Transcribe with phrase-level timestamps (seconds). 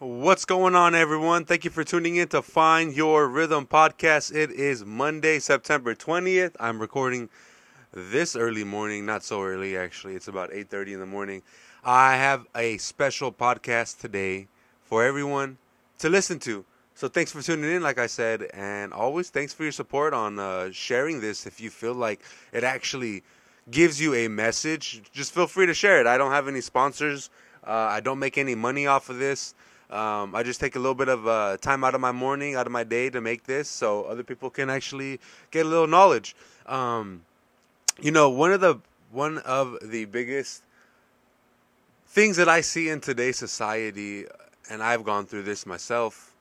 [0.00, 1.44] What's going on, everyone?
[1.44, 4.34] Thank you for tuning in to Find Your Rhythm podcast.
[4.34, 6.56] It is Monday, September 20th.
[6.58, 7.28] I'm recording
[7.92, 10.16] this early morning, not so early actually.
[10.16, 11.42] It's about 8:30 in the morning.
[11.84, 14.48] I have a special podcast today
[14.82, 15.58] for everyone
[16.00, 16.64] to listen to.
[16.96, 20.40] So thanks for tuning in, like I said, and always thanks for your support on
[20.40, 21.46] uh, sharing this.
[21.46, 22.20] If you feel like
[22.52, 23.22] it actually
[23.70, 26.08] gives you a message, just feel free to share it.
[26.08, 27.30] I don't have any sponsors.
[27.64, 29.54] Uh, I don't make any money off of this.
[29.90, 32.66] Um, I just take a little bit of uh, time out of my morning, out
[32.66, 35.20] of my day to make this, so other people can actually
[35.50, 36.34] get a little knowledge.
[36.66, 37.22] Um,
[38.00, 38.80] you know, one of the
[39.12, 40.62] one of the biggest
[42.08, 44.26] things that I see in today's society,
[44.70, 46.32] and I've gone through this myself,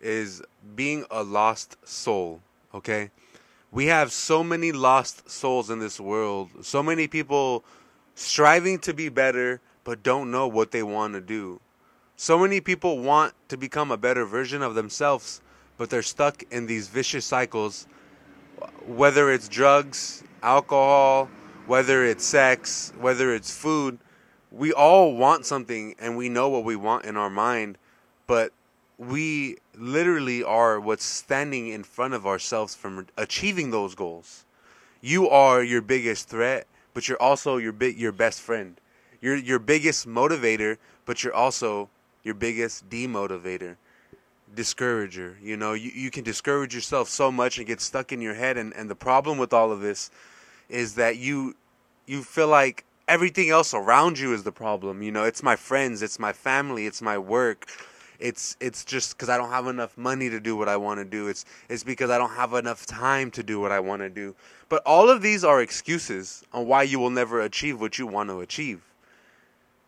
[0.00, 0.42] is
[0.76, 2.40] being a lost soul.
[2.74, 3.10] Okay,
[3.72, 6.50] we have so many lost souls in this world.
[6.62, 7.64] So many people
[8.14, 11.60] striving to be better, but don't know what they want to do.
[12.16, 15.40] So many people want to become a better version of themselves,
[15.76, 17.88] but they're stuck in these vicious cycles,
[18.86, 21.28] whether it's drugs, alcohol,
[21.66, 23.98] whether it's sex, whether it's food.
[24.52, 27.78] We all want something and we know what we want in our mind,
[28.28, 28.52] but
[28.96, 34.44] we literally are what's standing in front of ourselves from achieving those goals.
[35.00, 38.80] You are your biggest threat, but you're also your big your best friend.
[39.20, 41.88] You're your biggest motivator, but you're also
[42.24, 43.76] your biggest demotivator,
[44.54, 45.36] discourager.
[45.42, 48.56] You know, you, you can discourage yourself so much and get stuck in your head.
[48.56, 50.10] And, and the problem with all of this
[50.68, 51.54] is that you
[52.06, 55.02] you feel like everything else around you is the problem.
[55.02, 57.68] You know, it's my friends, it's my family, it's my work.
[58.18, 61.04] It's it's just because I don't have enough money to do what I want to
[61.04, 61.28] do.
[61.28, 64.34] It's it's because I don't have enough time to do what I want to do.
[64.68, 68.30] But all of these are excuses on why you will never achieve what you want
[68.30, 68.82] to achieve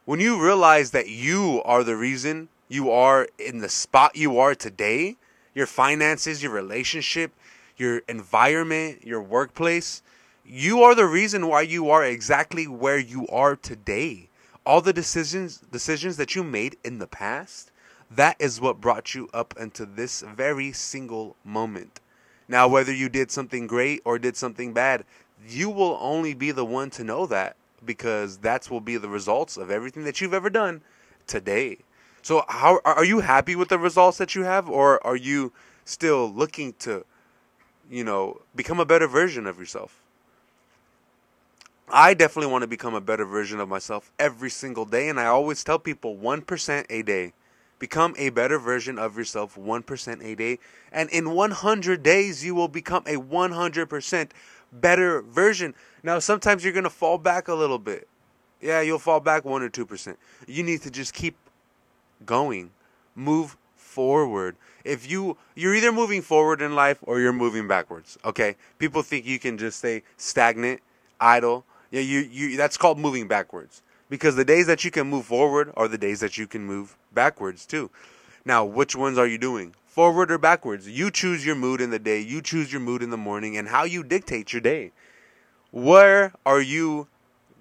[0.06, 4.54] when you realize that you are the reason you are in the spot you are
[4.54, 5.16] today,
[5.52, 7.32] your finances, your relationship,
[7.76, 10.02] your environment, your workplace,
[10.44, 14.28] you are the reason why you are exactly where you are today.
[14.64, 17.72] All the decisions decisions that you made in the past,
[18.08, 21.98] that is what brought you up into this very single moment.
[22.46, 25.04] Now, whether you did something great or did something bad,
[25.48, 29.56] you will only be the one to know that because that's will be the results
[29.56, 30.82] of everything that you've ever done
[31.26, 31.78] today.
[32.22, 35.52] So how are you happy with the results that you have or are you
[35.84, 37.04] still looking to
[37.88, 40.00] you know become a better version of yourself?
[41.88, 45.26] I definitely want to become a better version of myself every single day and I
[45.26, 47.32] always tell people 1% a day.
[47.78, 50.58] Become a better version of yourself 1% a day
[50.90, 54.30] and in 100 days you will become a 100%
[54.80, 55.74] better version.
[56.02, 58.08] Now, sometimes you're going to fall back a little bit.
[58.60, 60.16] Yeah, you'll fall back 1 or 2%.
[60.46, 61.36] You need to just keep
[62.24, 62.70] going.
[63.14, 64.56] Move forward.
[64.84, 68.56] If you you're either moving forward in life or you're moving backwards, okay?
[68.78, 70.80] People think you can just stay stagnant,
[71.20, 71.64] idle.
[71.90, 73.82] Yeah, you you that's called moving backwards.
[74.08, 76.96] Because the days that you can move forward are the days that you can move
[77.12, 77.90] backwards too.
[78.44, 79.74] Now, which ones are you doing?
[79.96, 80.86] Forward or backwards.
[80.86, 83.66] You choose your mood in the day, you choose your mood in the morning, and
[83.66, 84.92] how you dictate your day.
[85.70, 87.08] Where are you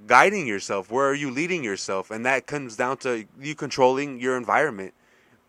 [0.05, 0.91] guiding yourself?
[0.91, 2.11] Where are you leading yourself?
[2.11, 4.93] And that comes down to you controlling your environment.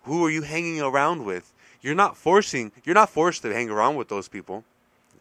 [0.04, 1.52] Who are you hanging around with?
[1.80, 4.62] You're not forcing, you're not forced to hang around with those people.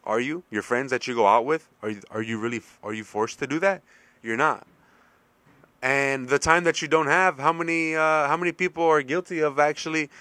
[0.03, 0.43] Are you?
[0.51, 1.67] Your friends that you go out with?
[1.81, 3.81] Are you, are you really are you forced to do that?
[4.21, 4.67] You're not.
[5.81, 9.39] And the time that you don't have, how many uh, how many people are guilty
[9.39, 10.11] of actually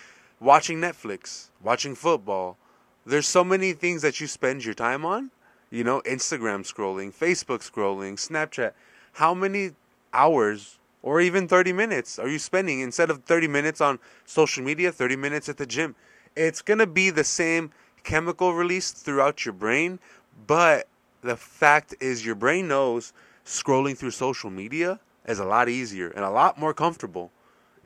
[0.45, 2.59] watching Netflix, watching football.
[3.07, 5.31] There's so many things that you spend your time on.
[5.71, 8.73] You know, Instagram scrolling, Facebook scrolling, Snapchat.
[9.15, 9.71] How many
[10.13, 14.93] hours or even 30 minutes are you spending instead of 30 minutes on social media,
[14.93, 15.97] 30 minutes at the gym?
[16.37, 17.73] It's going to be the same
[18.05, 19.99] chemical release throughout your brain,
[20.47, 20.87] but
[21.23, 23.13] the fact is your brain knows
[23.47, 27.31] scrolling through social media is a lot easier and a lot more comfortable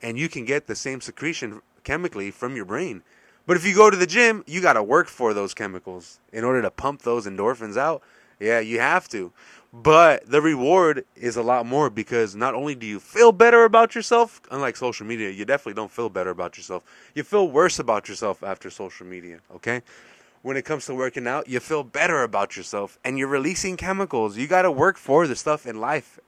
[0.01, 3.01] and you can get the same secretion chemically from your brain.
[3.47, 6.43] But if you go to the gym, you got to work for those chemicals in
[6.43, 8.03] order to pump those endorphins out.
[8.39, 9.31] Yeah, you have to.
[9.73, 13.95] But the reward is a lot more because not only do you feel better about
[13.95, 16.83] yourself, unlike social media, you definitely don't feel better about yourself.
[17.15, 19.81] You feel worse about yourself after social media, okay?
[20.43, 24.37] When it comes to working out, you feel better about yourself and you're releasing chemicals.
[24.37, 26.19] You got to work for the stuff in life.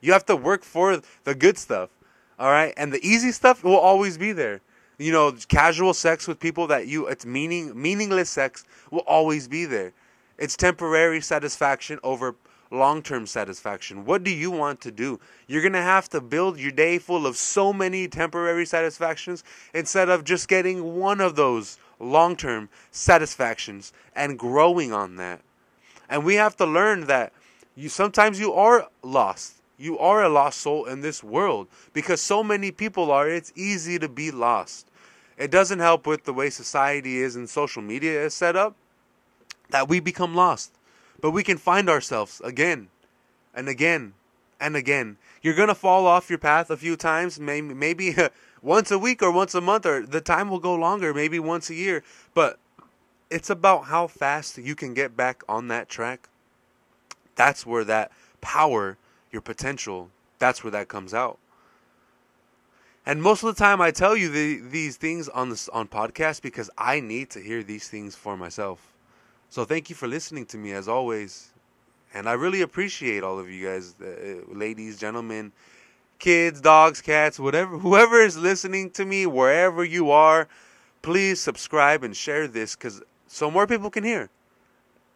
[0.00, 1.90] You have to work for the good stuff,
[2.38, 2.72] all right?
[2.78, 4.62] And the easy stuff will always be there
[4.98, 9.64] you know, casual sex with people that you it's meaning meaningless sex will always be
[9.64, 9.92] there.
[10.38, 12.36] It's temporary satisfaction over
[12.72, 14.04] long term satisfaction?
[14.04, 15.20] What do you want to do?
[15.46, 19.44] You're going to have to build your day full of so many temporary satisfactions
[19.74, 25.42] instead of just getting one of those long term satisfactions and growing on that.
[26.08, 27.32] And we have to learn that
[27.76, 29.61] you sometimes you are lost.
[29.82, 33.28] You are a lost soul in this world because so many people are.
[33.28, 34.86] It's easy to be lost.
[35.36, 38.76] It doesn't help with the way society is and social media is set up
[39.70, 40.70] that we become lost.
[41.20, 42.90] But we can find ourselves again
[43.52, 44.14] and again
[44.60, 45.16] and again.
[45.42, 48.14] You're going to fall off your path a few times, maybe maybe
[48.62, 51.70] once a week or once a month or the time will go longer, maybe once
[51.70, 52.60] a year, but
[53.30, 56.28] it's about how fast you can get back on that track.
[57.34, 58.96] That's where that power,
[59.32, 61.38] your potential, that's where that comes out.
[63.04, 66.42] And most of the time, I tell you the, these things on this on podcast
[66.42, 68.92] because I need to hear these things for myself.
[69.48, 71.50] So thank you for listening to me as always,
[72.14, 75.52] and I really appreciate all of you guys, uh, ladies, gentlemen,
[76.18, 80.46] kids, dogs, cats, whatever, whoever is listening to me, wherever you are.
[81.02, 84.30] Please subscribe and share this because so more people can hear.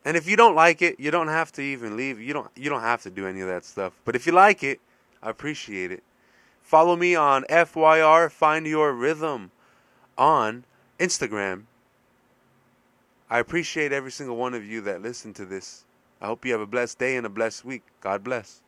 [0.07, 2.21] And if you don't like it, you don't have to even leave.
[2.21, 3.93] You don't you don't have to do any of that stuff.
[4.05, 4.81] But if you like it,
[5.21, 6.05] I appreciate it.
[6.63, 9.51] Follow me on FYR Find Your Rhythm
[10.17, 10.63] on
[11.01, 11.65] Instagram.
[13.29, 15.85] I appreciate every single one of you that listen to this.
[16.21, 17.83] I hope you have a blessed day and a blessed week.
[18.01, 18.63] God bless.